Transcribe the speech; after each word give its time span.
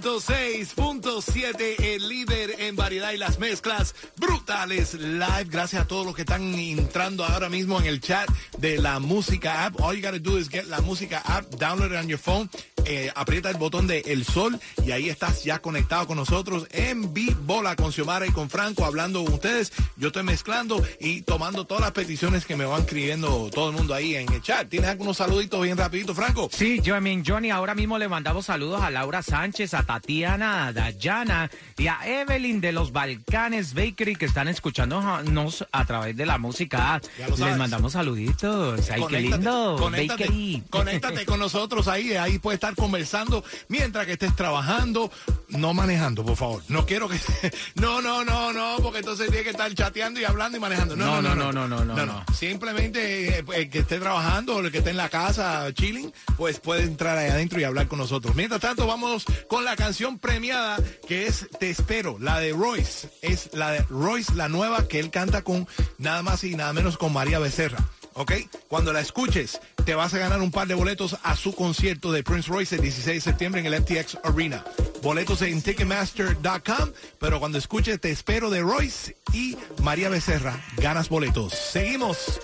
106.7, 0.00 1.74
el 1.80 2.08
líder 2.08 2.54
en 2.60 2.76
variedad 2.76 3.12
y 3.12 3.16
las 3.16 3.38
mezclas 3.38 3.94
brutales 4.16 4.94
live. 4.94 5.46
Gracias 5.48 5.82
a 5.82 5.86
todos 5.86 6.06
los 6.06 6.14
que 6.14 6.22
están 6.22 6.54
entrando 6.54 7.24
ahora 7.24 7.48
mismo 7.48 7.80
en 7.80 7.86
el 7.86 8.00
chat 8.00 8.28
de 8.58 8.78
la 8.78 9.00
música 9.00 9.66
app. 9.66 9.80
All 9.80 9.96
you 9.96 10.02
gotta 10.02 10.20
do 10.20 10.38
is 10.38 10.48
get 10.48 10.66
la 10.66 10.80
música 10.80 11.20
app, 11.24 11.46
download 11.56 11.92
it 11.92 11.98
on 11.98 12.08
your 12.08 12.18
phone. 12.18 12.48
Eh, 12.84 13.12
aprieta 13.14 13.50
el 13.50 13.58
botón 13.58 13.86
de 13.86 14.00
El 14.06 14.24
Sol 14.24 14.58
y 14.82 14.92
ahí 14.92 15.10
estás 15.10 15.44
ya 15.44 15.58
conectado 15.58 16.06
con 16.06 16.16
nosotros 16.16 16.66
en 16.70 17.12
Bola 17.44 17.76
con 17.76 17.92
Xiomara 17.92 18.26
y 18.26 18.30
con 18.30 18.48
Franco 18.48 18.84
hablando 18.86 19.22
con 19.24 19.34
ustedes. 19.34 19.72
Yo 19.96 20.08
estoy 20.08 20.22
mezclando 20.22 20.82
y 20.98 21.20
tomando 21.22 21.66
todas 21.66 21.82
las 21.82 21.92
peticiones 21.92 22.46
que 22.46 22.56
me 22.56 22.64
van 22.64 22.80
escribiendo 22.82 23.50
todo 23.52 23.70
el 23.70 23.76
mundo 23.76 23.92
ahí 23.92 24.14
en 24.14 24.32
el 24.32 24.40
chat. 24.40 24.68
¿Tienes 24.68 24.88
algunos 24.88 25.18
saluditos 25.18 25.60
bien 25.60 25.76
rapidito, 25.76 26.14
Franco? 26.14 26.48
Sí, 26.50 26.80
yo, 26.82 26.96
I 26.96 27.00
mean, 27.00 27.24
Johnny, 27.26 27.50
ahora 27.50 27.74
mismo 27.74 27.98
le 27.98 28.08
mandamos 28.08 28.46
saludos 28.46 28.80
a 28.80 28.90
Laura 28.90 29.22
Sánchez, 29.22 29.74
Tatiana, 29.88 30.66
a 30.66 30.72
Dayana 30.74 31.50
y 31.78 31.86
a 31.86 32.00
Evelyn 32.04 32.60
de 32.60 32.72
los 32.72 32.92
Balcanes 32.92 33.72
Bakery 33.72 34.16
que 34.16 34.26
están 34.26 34.46
escuchándonos 34.46 35.66
a 35.72 35.84
través 35.86 36.14
de 36.14 36.26
la 36.26 36.36
música. 36.36 37.00
Les 37.38 37.56
mandamos 37.56 37.94
saluditos. 37.94 38.80
Ay, 38.90 38.96
qué 38.96 39.00
Conéctate, 39.00 39.22
lindo. 39.22 39.76
Conéctate, 39.78 40.24
Bakery. 40.24 40.62
conéctate 40.68 41.24
con 41.24 41.40
nosotros 41.40 41.88
ahí, 41.88 42.12
ahí 42.16 42.38
puedes 42.38 42.58
estar 42.58 42.74
conversando 42.74 43.42
mientras 43.68 44.04
que 44.04 44.12
estés 44.12 44.36
trabajando, 44.36 45.10
no 45.48 45.72
manejando, 45.72 46.22
por 46.22 46.36
favor. 46.36 46.62
No 46.68 46.84
quiero 46.84 47.08
que 47.08 47.18
no, 47.76 48.02
no, 48.02 48.26
no, 48.26 48.52
no, 48.52 48.76
porque 48.82 48.98
entonces 48.98 49.28
tiene 49.30 49.42
que 49.44 49.50
estar 49.50 49.72
chateando 49.72 50.20
y 50.20 50.24
hablando 50.26 50.58
y 50.58 50.60
manejando. 50.60 50.96
No, 50.96 51.22
no, 51.22 51.34
no, 51.34 51.50
no, 51.50 51.66
no, 51.66 51.82
no, 51.82 51.96
no. 52.04 52.24
Simplemente 52.34 53.38
eh, 53.38 53.44
el 53.54 53.70
que 53.70 53.78
esté 53.78 53.98
trabajando 53.98 54.56
o 54.56 54.60
el 54.60 54.70
que 54.70 54.78
esté 54.78 54.90
en 54.90 54.98
la 54.98 55.08
casa 55.08 55.72
chilling, 55.72 56.12
pues 56.36 56.60
puede 56.60 56.82
entrar 56.82 57.16
ahí 57.16 57.30
adentro 57.30 57.58
y 57.58 57.64
hablar 57.64 57.88
con 57.88 57.98
nosotros. 57.98 58.36
Mientras 58.36 58.60
tanto, 58.60 58.86
vamos 58.86 59.24
con 59.48 59.64
la 59.64 59.77
canción 59.78 60.18
premiada 60.18 60.76
que 61.06 61.26
es 61.26 61.48
Te 61.58 61.70
espero, 61.70 62.18
la 62.18 62.40
de 62.40 62.52
Royce. 62.52 63.08
Es 63.22 63.50
la 63.54 63.70
de 63.70 63.82
Royce, 63.88 64.34
la 64.34 64.48
nueva 64.48 64.88
que 64.88 64.98
él 64.98 65.10
canta 65.10 65.42
con 65.42 65.66
nada 65.96 66.22
más 66.22 66.44
y 66.44 66.54
nada 66.54 66.72
menos 66.72 66.98
con 66.98 67.12
María 67.12 67.38
Becerra. 67.38 67.78
¿ok? 68.14 68.32
Cuando 68.66 68.92
la 68.92 69.00
escuches, 69.00 69.60
te 69.84 69.94
vas 69.94 70.12
a 70.12 70.18
ganar 70.18 70.42
un 70.42 70.50
par 70.50 70.66
de 70.66 70.74
boletos 70.74 71.16
a 71.22 71.36
su 71.36 71.54
concierto 71.54 72.10
de 72.10 72.24
Prince 72.24 72.50
Royce 72.50 72.74
el 72.74 72.82
16 72.82 73.14
de 73.14 73.20
septiembre 73.30 73.60
en 73.60 73.72
el 73.72 73.82
FTX 73.82 74.18
Arena. 74.24 74.64
Boletos 75.02 75.40
en 75.42 75.62
Ticketmaster.com, 75.62 76.90
pero 77.20 77.38
cuando 77.38 77.58
escuches 77.58 78.00
Te 78.00 78.10
espero 78.10 78.50
de 78.50 78.60
Royce 78.60 79.16
y 79.32 79.56
María 79.82 80.08
Becerra, 80.08 80.60
ganas 80.78 81.08
boletos. 81.08 81.54
Seguimos 81.54 82.40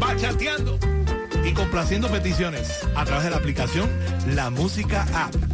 bachateando 0.00 0.78
y 1.44 1.52
complaciendo 1.52 2.08
peticiones 2.08 2.80
a 2.96 3.04
través 3.04 3.24
de 3.24 3.30
la 3.30 3.36
aplicación 3.36 3.88
La 4.34 4.50
Música 4.50 5.06
App. 5.14 5.53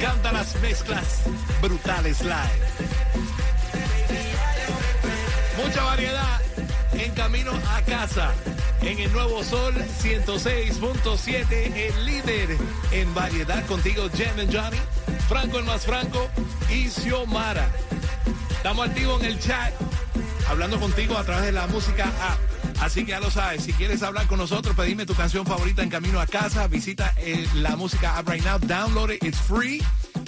Me 0.00 0.06
encantan 0.06 0.32
las 0.32 0.58
mezclas 0.62 1.20
brutales 1.60 2.22
live. 2.22 2.32
Mucha 5.62 5.84
variedad 5.84 6.40
en 6.94 7.12
camino 7.12 7.52
a 7.68 7.82
casa. 7.82 8.32
En 8.80 8.98
el 8.98 9.12
Nuevo 9.12 9.44
Sol 9.44 9.74
106.7, 9.74 11.76
el 11.76 12.06
líder 12.06 12.56
en 12.92 13.14
variedad 13.14 13.62
contigo, 13.66 14.08
Jem 14.14 14.40
and 14.40 14.56
Johnny, 14.56 14.78
Franco 15.28 15.58
el 15.58 15.64
más 15.64 15.82
Franco 15.82 16.30
y 16.70 16.88
Xiomara. 16.88 17.68
Estamos 18.52 18.88
activos 18.88 19.20
en 19.20 19.26
el 19.26 19.38
chat, 19.38 19.74
hablando 20.48 20.80
contigo 20.80 21.18
a 21.18 21.24
través 21.24 21.44
de 21.44 21.52
la 21.52 21.66
música 21.66 22.04
app. 22.04 22.49
Así 22.80 23.04
que 23.04 23.10
ya 23.10 23.20
lo 23.20 23.30
sabes, 23.30 23.62
si 23.64 23.72
quieres 23.72 24.02
hablar 24.02 24.26
con 24.26 24.38
nosotros, 24.38 24.74
pedime 24.74 25.04
tu 25.06 25.14
canción 25.14 25.44
favorita 25.46 25.82
en 25.82 25.90
camino 25.90 26.20
a 26.20 26.26
casa, 26.26 26.66
visita 26.66 27.12
eh, 27.18 27.46
la 27.54 27.76
música 27.76 28.16
app 28.18 28.28
right 28.28 28.44
now, 28.44 28.58
download 28.58 29.10
it, 29.12 29.22
it's 29.22 29.38
free 29.38 29.82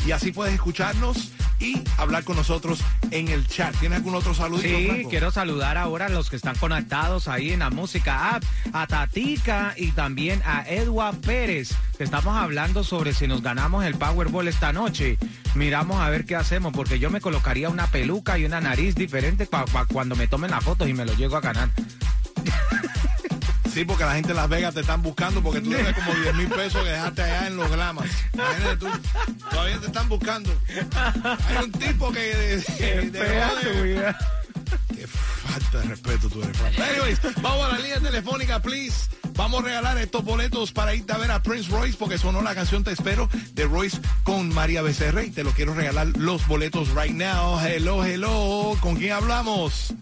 y 0.07 0.11
así 0.13 0.33
puedes 0.33 0.55
escucharnos 0.55 1.33
y 1.61 1.81
hablar 1.97 2.25
con 2.25 2.35
nosotros 2.37 2.81
en 3.13 3.29
el 3.29 3.47
chat. 3.47 3.73
¿Tienes 3.79 3.99
algún 3.99 4.17
otro 4.17 4.35
saludito, 4.35 4.77
Sí, 4.77 4.87
Franco? 4.89 5.09
quiero 5.11 5.31
saludar 5.31 5.79
ahora 5.79 6.07
a 6.07 6.09
los 6.09 6.29
que 6.29 6.35
están 6.37 6.57
conectados 6.57 7.29
ahí 7.29 7.53
en 7.53 7.61
la 7.61 7.71
música 7.71 8.35
app, 8.35 8.43
a 8.73 8.87
Tatica 8.89 9.73
y 9.77 9.93
también 9.93 10.43
a 10.45 10.65
Edward 10.69 11.17
Pérez, 11.21 11.71
que 11.97 12.03
estamos 12.05 12.37
hablando 12.37 12.83
sobre 12.83 13.15
si 13.15 13.29
nos 13.29 13.43
ganamos 13.43 13.85
el 13.85 13.95
Powerball 13.95 14.49
esta 14.49 14.73
noche. 14.73 15.19
Miramos 15.55 16.01
a 16.01 16.11
ver 16.11 16.25
qué 16.27 16.35
hacemos, 16.35 16.73
porque 16.73 16.99
yo 16.99 17.11
me 17.11 17.21
colocaría 17.21 17.69
una 17.71 17.87
peluca 17.87 18.37
y 18.39 18.45
una 18.45 18.61
nariz 18.61 18.97
diferente 18.97 19.47
pa- 19.47 19.65
pa- 19.67 19.87
cuando 19.87 20.17
me 20.17 20.27
tomen 20.27 20.51
las 20.51 20.65
fotos 20.65 20.89
y 20.89 20.95
me 20.95 21.05
lo 21.07 21.15
llego 21.15 21.37
a 21.37 21.41
ganar. 21.41 21.71
Sí, 23.73 23.85
porque 23.87 24.05
la 24.05 24.15
gente 24.15 24.29
de 24.29 24.35
Las 24.35 24.49
Vegas 24.51 24.75
te 24.75 24.81
están 24.81 25.01
buscando 25.01 25.43
porque 25.43 25.61
tú 25.61 25.71
debes 25.71 25.95
como 25.95 26.15
10 26.15 26.35
mil 26.35 26.49
pesos 26.49 26.83
que 26.83 26.91
dejaste 26.91 27.23
allá 27.23 27.47
en 27.47 27.57
los 27.57 27.71
glamas. 27.71 28.07
Imagínate 28.35 28.77
tú, 28.77 28.87
todavía 29.51 29.81
te 29.81 29.87
están 29.87 30.09
buscando. 30.09 30.51
Hay 31.49 31.65
un 31.65 31.73
tipo 31.73 32.13
que... 32.13 32.63
que-. 32.77 33.11
Qué 34.95 35.07
falta 35.07 35.79
de 35.79 35.85
respeto 35.89 36.29
tú 36.29 36.43
eres. 36.43 36.57
Anyways, 36.79 37.21
vamos 37.41 37.67
a 37.67 37.69
la 37.73 37.79
línea 37.79 38.01
telefónica, 38.01 38.61
please. 38.61 39.09
Vamos 39.35 39.63
a 39.63 39.65
regalar 39.65 39.99
estos 39.99 40.23
boletos 40.23 40.73
para 40.73 40.95
irte 40.95 41.13
a 41.13 41.19
ver 41.19 41.31
a 41.31 41.43
Prince 41.43 41.71
Royce 41.71 41.97
porque 41.99 42.19
sonó 42.19 42.43
la 42.43 42.55
canción 42.55 42.85
Te 42.85 42.93
Espero 42.93 43.29
de 43.55 43.65
Royce 43.65 43.99
con 44.25 44.53
María 44.53 44.83
Becerra 44.83 45.25
y 45.25 45.31
te 45.31 45.45
lo 45.45 45.53
quiero 45.53 45.73
regalar 45.75 46.09
los 46.19 46.47
boletos 46.47 46.91
right 46.95 47.15
now. 47.15 47.59
Hello, 47.59 48.05
hello. 48.05 48.77
¿Con 48.81 48.97
quién 48.97 49.13
hablamos? 49.13 49.95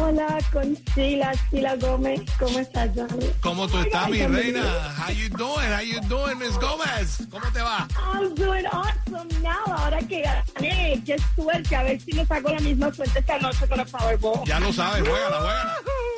Hola, 0.00 0.38
con 0.52 0.74
Sheila, 0.94 1.32
Sheila 1.50 1.74
Gómez. 1.76 2.20
¿Cómo 2.38 2.58
estás, 2.60 2.88
Johnny? 2.94 3.26
¿Cómo 3.40 3.66
tú 3.66 3.78
estás, 3.78 4.08
mi 4.08 4.24
reina? 4.26 4.62
How 4.96 5.12
you 5.12 5.28
doing? 5.36 5.72
How 5.72 5.80
you 5.82 6.00
doing, 6.08 6.38
Miss 6.38 6.56
Gómez? 6.58 7.18
¿Cómo 7.30 7.44
te 7.52 7.60
va? 7.60 7.88
I'm 8.14 8.34
doing 8.36 8.64
awesome 8.66 9.28
now. 9.42 9.74
Ahora 9.76 9.98
que 9.98 10.22
gané, 10.22 11.02
qué 11.04 11.16
suerte. 11.34 11.74
A 11.74 11.82
ver 11.82 12.00
si 12.00 12.12
me 12.12 12.24
saco 12.26 12.48
la 12.50 12.60
misma 12.60 12.92
suerte 12.94 13.18
esta 13.18 13.38
noche 13.38 13.66
con 13.68 13.80
el 13.80 13.86
Powerball. 13.86 14.44
Ya 14.46 14.60
lo 14.60 14.72
sabes, 14.72 15.00
juégala, 15.06 15.40
juégala. 15.40 15.74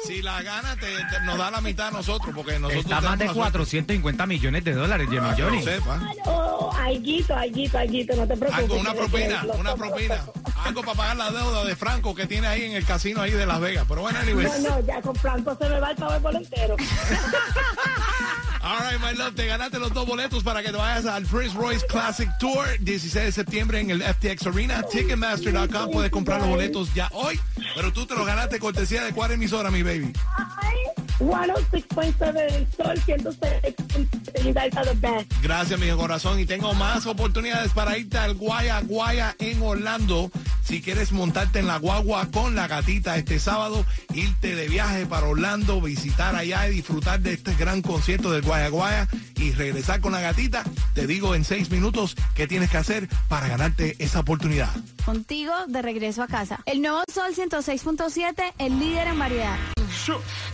Si 0.07 0.23
la 0.23 0.43
gana, 0.43 0.75
te, 0.77 0.87
te- 0.87 1.21
nos 1.25 1.39
da 1.39 1.51
la 1.51 1.61
mitad 1.61 1.89
a 1.89 1.91
nosotros 1.91 2.33
porque 2.35 2.59
nosotros 2.59 2.85
Está 2.85 3.01
más 3.01 3.13
de 3.13 3.19
tenemos 3.19 3.37
la 3.37 3.43
suerte. 3.51 3.59
450 3.59 4.27
millones 4.27 4.65
de 4.65 4.73
dólares, 4.75 5.09
Jimmy 5.11 5.31
lo 5.31 5.37
Johnny. 5.37 5.63
sepa. 5.63 6.01
Oh, 6.27 6.71
alguito, 6.79 7.35
alguito, 7.35 7.79
alguito. 7.79 8.17
No 8.17 8.27
te 8.27 8.37
preocupes. 8.37 8.65
Algo, 8.65 8.77
una 8.77 8.93
propina, 8.95 9.45
una 9.59 9.75
propina. 9.75 10.25
Algo 10.71 10.85
para 10.85 10.97
pagar 10.97 11.17
la 11.17 11.33
deuda 11.33 11.65
de 11.65 11.75
Franco 11.75 12.15
que 12.15 12.29
tiene 12.29 12.47
ahí 12.47 12.63
en 12.63 12.75
el 12.75 12.85
casino 12.85 13.21
ahí 13.21 13.33
de 13.33 13.45
Las 13.45 13.59
Vegas. 13.59 13.87
Pero 13.89 14.03
bueno, 14.03 14.21
anyways. 14.21 14.63
No, 14.63 14.71
no, 14.71 14.87
ya 14.87 15.03
con 15.03 15.17
Franco 15.17 15.59
se 15.61 15.69
me 15.69 15.81
va 15.81 15.91
el 15.91 15.97
Powerball 15.97 16.37
entero. 16.37 16.77
All 18.63 18.79
right, 18.79 19.01
my 19.01 19.19
love, 19.19 19.35
te 19.35 19.47
ganaste 19.47 19.81
los 19.81 19.93
dos 19.93 20.07
boletos 20.07 20.45
para 20.45 20.63
que 20.63 20.71
te 20.71 20.77
vayas 20.77 21.07
al 21.07 21.25
Prince 21.25 21.57
Royce 21.57 21.85
Classic 21.87 22.29
Tour, 22.39 22.79
16 22.79 23.25
de 23.25 23.33
septiembre 23.33 23.81
en 23.81 23.91
el 23.91 24.01
FTX 24.01 24.47
Arena. 24.47 24.83
Ticketmaster.com 24.85 25.91
puedes 25.91 26.13
comprar 26.13 26.41
los 26.41 26.51
boletos 26.51 26.95
ya 26.95 27.09
hoy, 27.15 27.41
pero 27.75 27.93
tú 27.93 28.07
te 28.07 28.15
los 28.15 28.25
ganaste 28.25 28.61
cortesía 28.61 29.03
de 29.03 29.13
cuál 29.13 29.33
emisora, 29.33 29.73
mi 29.73 29.83
baby. 29.83 30.13
Ay, 30.37 30.77
106.7 31.19 32.33
del 32.33 32.67
Sol, 32.77 32.97
106.7. 33.07 34.45
You 34.45 34.55
guys 34.55 34.77
are 34.77 34.87
the 34.87 34.95
best. 34.95 35.33
Gracias, 35.43 35.79
mi 35.81 35.91
corazón. 35.91 36.39
Y 36.39 36.47
tengo 36.47 36.73
más 36.75 37.07
oportunidades 37.07 37.73
para 37.73 37.99
irte 37.99 38.19
al 38.19 38.35
Guaya 38.35 38.81
Guaya 38.83 39.35
en 39.39 39.61
Orlando. 39.63 40.31
Si 40.71 40.81
quieres 40.81 41.11
montarte 41.11 41.59
en 41.59 41.67
la 41.67 41.79
guagua 41.79 42.29
con 42.31 42.55
la 42.55 42.69
gatita 42.69 43.17
este 43.17 43.41
sábado, 43.41 43.85
irte 44.15 44.55
de 44.55 44.69
viaje 44.69 45.05
para 45.05 45.27
Orlando, 45.27 45.81
visitar 45.81 46.37
allá 46.37 46.69
y 46.69 46.77
disfrutar 46.77 47.19
de 47.19 47.33
este 47.33 47.57
gran 47.57 47.83
concierto 47.83 48.31
del 48.31 48.43
Guayaguaya 48.43 49.09
y 49.35 49.51
regresar 49.51 50.01
con 50.01 50.13
la 50.13 50.21
gatita, 50.21 50.63
te 50.95 51.09
digo 51.09 51.35
en 51.35 51.45
seis 51.45 51.73
minutos 51.73 52.15
qué 52.37 52.47
tienes 52.47 52.71
que 52.71 52.77
hacer 52.77 53.09
para 53.27 53.49
ganarte 53.49 53.97
esa 53.99 54.21
oportunidad. 54.21 54.71
Contigo 55.05 55.53
de 55.67 55.83
regreso 55.83 56.23
a 56.23 56.29
casa. 56.29 56.61
El 56.67 56.83
nuevo 56.83 57.03
Sol 57.13 57.35
106.7, 57.35 58.53
el 58.59 58.79
líder 58.79 59.09
en 59.09 59.19
variedad. 59.19 59.59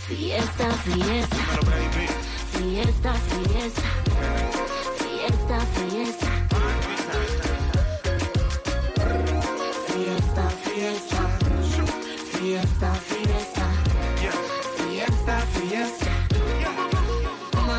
Fiesta, 0.09 0.73
fiesta. 0.83 1.37
Fiesta, 2.53 3.15
fiesta. 3.15 3.83
Fiesta, 4.97 5.61
fiesta. 5.61 6.46
Fiesta, 10.77 11.23
fiesta. 11.41 11.85
Fiesta, 12.37 12.93
fiesta. 14.85 15.37
Fiesta. 15.55 16.11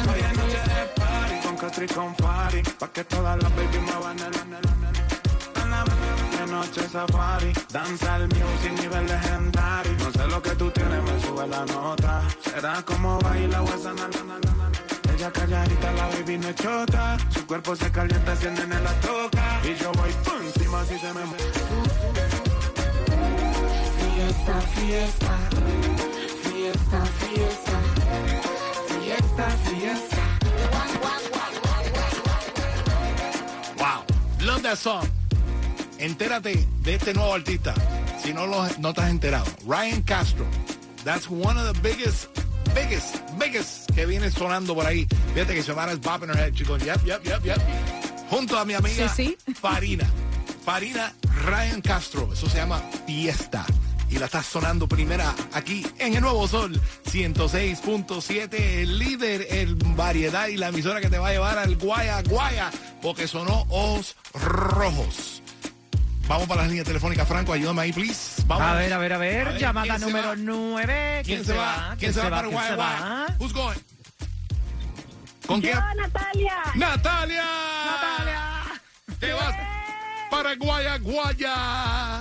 Hoy 0.09 0.19
es 0.19 0.33
noche 0.35 0.61
de 0.65 0.81
party 0.95 1.35
con 1.44 1.55
Catri 1.57 1.88
con 1.88 2.15
party 2.15 2.61
Pa' 2.79 2.88
que 2.88 3.03
todas 3.03 3.44
las 3.44 3.55
baby 3.55 3.77
muevan 3.85 4.17
el 4.17 4.31
De 6.31 6.51
noche 6.51 6.89
safari 6.89 7.53
Danza 7.71 8.15
el 8.15 8.29
music 8.29 8.73
nivel 8.81 9.05
legendario 9.05 9.94
No 9.99 10.11
sé 10.11 10.27
lo 10.27 10.41
que 10.41 10.55
tú 10.55 10.71
tienes, 10.71 11.03
me 11.03 11.21
sube 11.21 11.45
la 11.47 11.65
nota 11.65 12.23
Será 12.44 12.81
como 12.81 13.19
baila 13.19 13.61
o 13.61 13.67
esa 13.75 13.94
na, 13.94 14.07
na, 14.07 14.23
na. 14.23 14.71
Ella 15.13 15.31
calladita, 15.31 15.91
la 15.91 16.07
baby 16.07 16.39
no 16.39 16.51
chota 16.53 17.17
Su 17.29 17.45
cuerpo 17.45 17.75
se 17.75 17.91
calienta, 17.91 18.35
si 18.35 18.47
el 18.47 18.55
nene 18.55 18.79
la 18.79 18.94
toca 19.01 19.61
Y 19.63 19.75
yo 19.75 19.91
voy 19.91 20.11
por 20.25 20.41
encima 20.41 20.83
si 20.85 20.97
se 20.97 21.13
me... 21.13 22.26
Fiesta, 24.45 24.61
fiesta. 24.61 25.37
Fiesta, 26.43 27.05
fiesta. 27.19 27.77
Fiesta, 28.87 29.49
fiesta. 29.65 30.17
Wow, 33.77 34.03
love 34.45 34.61
that 34.63 34.77
song. 34.77 35.05
Entérate 35.99 36.65
de 36.83 36.93
este 36.95 37.13
nuevo 37.13 37.33
artista, 37.33 37.73
si 38.23 38.33
no 38.33 38.45
lo 38.45 38.67
no 38.79 38.93
te 38.93 39.01
has 39.01 39.09
enterado. 39.09 39.45
Ryan 39.65 40.01
Castro. 40.03 40.45
That's 41.03 41.27
one 41.29 41.57
of 41.57 41.73
the 41.73 41.81
biggest, 41.81 42.27
biggest, 42.75 43.15
biggest 43.39 43.89
que 43.95 44.05
viene 44.05 44.29
sonando 44.31 44.75
por 44.75 44.85
ahí. 44.85 45.07
Fíjate 45.33 45.55
que 45.55 45.63
Xiomara 45.63 45.93
es 45.93 45.99
bopping 45.99 46.29
her 46.29 46.37
head, 46.37 46.53
chicos. 46.53 46.81
Yep, 46.83 47.05
yep, 47.05 47.23
yep, 47.25 47.43
yep. 47.43 47.59
Junto 48.29 48.57
a 48.57 48.65
mi 48.65 48.73
amiga 48.75 49.09
Sí, 49.09 49.35
sí. 49.45 49.53
Farina. 49.53 50.05
Farina 50.63 51.13
Ryan 51.45 51.81
Castro. 51.81 52.29
Eso 52.33 52.47
se 52.49 52.57
llama 52.57 52.79
Fiesta. 53.05 53.65
Y 54.09 54.19
la 54.19 54.25
está 54.25 54.42
sonando 54.42 54.88
primera 54.88 55.36
aquí 55.54 55.86
en 56.00 56.15
el 56.15 56.21
Nuevo 56.21 56.48
Sol 56.48 56.80
106.7, 57.12 58.54
el 58.54 58.98
líder 59.00 59.48
en 59.50 59.95
variedad 59.95 60.48
y 60.48 60.57
la 60.57 60.69
emisora 60.69 61.01
que 61.01 61.09
te 61.09 61.18
va 61.18 61.30
a 61.30 61.31
llevar 61.31 61.57
al 61.57 61.75
Guaya 61.75 62.21
Guaya, 62.24 62.71
porque 63.01 63.27
sonó 63.27 63.65
Ojos 63.69 64.15
Rojos. 64.33 65.42
Vamos 66.27 66.48
para 66.48 66.63
la 66.63 66.68
línea 66.68 66.83
telefónica, 66.83 67.25
Franco, 67.25 67.54
ayúdame 67.54 67.83
ahí, 67.83 67.94
please. 67.94 68.44
Vamos. 68.48 68.68
A 68.68 68.74
ver, 68.75 68.92
a 68.92 68.98
ver, 68.98 69.13
a 69.13 69.18
ver. 69.18 69.48
A 69.48 69.51
ver, 69.51 69.62
Llamada 69.62 69.86
¿quién 69.86 70.00
se 70.00 70.06
número 70.06 70.27
va? 70.30 70.36
9. 70.36 71.21
¿Quién 71.25 71.45
se 71.45 71.54
va? 71.54 71.95
¿Quién 71.98 72.13
se 72.13 72.19
va 72.21 72.30
para 72.30 72.42
¿Quién 72.42 72.54
Guaya 72.54 72.75
Guaya? 72.75 73.38
Who's 73.39 73.54
going? 73.54 73.77
¿Con 75.48 75.62
Yo, 75.62 75.71
quién? 75.71 75.98
Natalia. 75.98 76.57
¡Natalia! 76.75 77.45
Natalia. 77.86 78.81
Te 79.19 79.33
vas 79.33 79.56
para 80.30 80.56
Guaya 80.56 80.98
Guaya. 80.98 82.16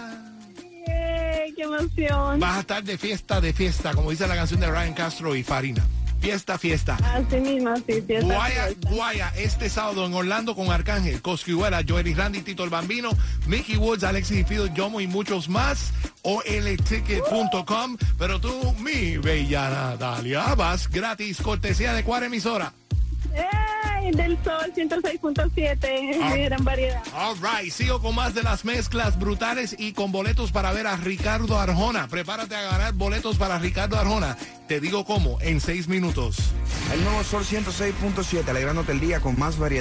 Eh, 1.56 1.62
¡Qué 1.62 1.62
emoción! 1.62 2.40
Vas 2.40 2.56
a 2.56 2.60
estar 2.60 2.84
de 2.84 2.98
fiesta, 2.98 3.40
de 3.40 3.52
fiesta, 3.52 3.92
como 3.94 4.10
dice 4.10 4.26
la 4.26 4.36
canción 4.36 4.60
de 4.60 4.66
Ryan 4.70 4.94
Castro 4.94 5.34
y 5.34 5.42
Farina. 5.42 5.84
Fiesta, 6.20 6.58
fiesta. 6.58 6.96
Así 7.14 7.36
mismo, 7.36 7.76
sí, 7.76 8.02
está 8.08 8.20
Guaya, 8.22 8.66
fiesta. 8.66 8.90
Guaya, 8.90 9.32
este 9.36 9.68
sábado 9.68 10.06
en 10.06 10.14
Orlando 10.14 10.56
con 10.56 10.70
Arcángel, 10.70 11.20
Cosquihuela, 11.20 11.84
Joel 11.86 12.16
Randy, 12.16 12.40
Tito 12.40 12.64
el 12.64 12.70
Bambino, 12.70 13.10
Mickey 13.46 13.76
Woods, 13.76 14.02
Alexis 14.02 14.38
y 14.38 14.44
Fido, 14.44 14.66
Yomo 14.66 15.00
y 15.00 15.06
muchos 15.06 15.48
más. 15.48 15.92
olticket.com. 16.22 17.96
Pero 18.18 18.40
tú, 18.40 18.74
mi 18.80 19.18
bella 19.18 19.68
Natalia, 19.68 20.54
vas 20.54 20.88
gratis, 20.88 21.40
cortesía 21.42 21.92
de 21.92 22.02
cuál 22.02 22.24
emisora. 22.24 22.72
¡Ey! 23.34 23.65
Del 24.12 24.38
Sol 24.44 24.72
106.7, 24.74 26.18
Ah. 26.22 26.34
de 26.34 26.42
gran 26.44 26.64
variedad. 26.64 27.02
All 27.14 27.36
right, 27.36 27.72
sigo 27.72 28.00
con 28.00 28.14
más 28.14 28.34
de 28.34 28.42
las 28.42 28.64
mezclas 28.64 29.18
brutales 29.18 29.74
y 29.78 29.92
con 29.92 30.12
boletos 30.12 30.52
para 30.52 30.72
ver 30.72 30.86
a 30.86 30.96
Ricardo 30.96 31.58
Arjona. 31.58 32.08
Prepárate 32.08 32.54
a 32.56 32.62
ganar 32.62 32.94
boletos 32.94 33.36
para 33.36 33.58
Ricardo 33.58 33.98
Arjona. 33.98 34.36
Te 34.68 34.80
digo 34.80 35.04
cómo, 35.04 35.38
en 35.42 35.60
seis 35.60 35.86
minutos. 35.86 36.36
El 36.92 37.04
nuevo 37.04 37.22
Sol 37.24 37.44
106.7, 37.44 38.48
alegrándote 38.48 38.92
el 38.92 39.00
día 39.00 39.20
con 39.20 39.38
más 39.38 39.58
variedad 39.58 39.76